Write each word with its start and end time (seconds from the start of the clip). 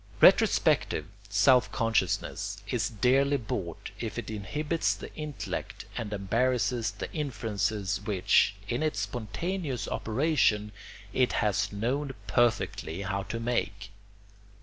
Retrospective 0.19 1.05
self 1.29 1.71
consciousness 1.71 2.57
is 2.67 2.89
dearly 2.89 3.37
bought 3.37 3.91
if 3.99 4.17
it 4.17 4.31
inhibits 4.31 4.95
the 4.95 5.13
intellect 5.13 5.85
and 5.95 6.11
embarrasses 6.11 6.89
the 6.89 7.13
inferences 7.13 8.01
which, 8.03 8.55
in 8.67 8.81
its 8.81 9.01
spontaneous 9.01 9.87
operation, 9.87 10.71
it 11.13 11.33
has 11.33 11.71
known 11.71 12.15
perfectly 12.25 13.03
how 13.03 13.21
to 13.21 13.39
make. 13.39 13.91